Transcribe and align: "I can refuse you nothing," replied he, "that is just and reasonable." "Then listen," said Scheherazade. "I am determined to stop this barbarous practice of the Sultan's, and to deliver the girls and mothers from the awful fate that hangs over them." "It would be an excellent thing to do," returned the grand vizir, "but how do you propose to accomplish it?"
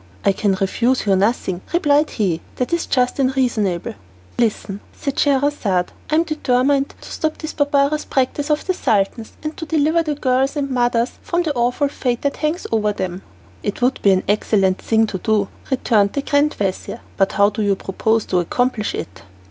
"I 0.25 0.31
can 0.31 0.55
refuse 0.55 1.05
you 1.05 1.15
nothing," 1.15 1.61
replied 1.71 2.09
he, 2.09 2.41
"that 2.55 2.73
is 2.73 2.87
just 2.87 3.19
and 3.19 3.37
reasonable." 3.37 3.91
"Then 3.91 3.95
listen," 4.39 4.79
said 4.93 5.19
Scheherazade. 5.19 5.91
"I 6.09 6.15
am 6.15 6.23
determined 6.23 6.95
to 7.01 7.11
stop 7.11 7.37
this 7.37 7.53
barbarous 7.53 8.05
practice 8.05 8.49
of 8.49 8.65
the 8.65 8.73
Sultan's, 8.73 9.33
and 9.43 9.55
to 9.57 9.67
deliver 9.67 10.01
the 10.01 10.15
girls 10.15 10.55
and 10.55 10.71
mothers 10.71 11.19
from 11.21 11.43
the 11.43 11.53
awful 11.53 11.87
fate 11.87 12.23
that 12.23 12.37
hangs 12.37 12.65
over 12.71 12.91
them." 12.93 13.21
"It 13.61 13.83
would 13.83 14.01
be 14.01 14.09
an 14.09 14.23
excellent 14.27 14.79
thing 14.79 15.05
to 15.05 15.19
do," 15.19 15.49
returned 15.69 16.13
the 16.13 16.23
grand 16.23 16.55
vizir, 16.55 17.01
"but 17.15 17.33
how 17.33 17.51
do 17.51 17.61
you 17.61 17.75
propose 17.75 18.25
to 18.25 18.39
accomplish 18.39 18.95
it?" 18.95 19.21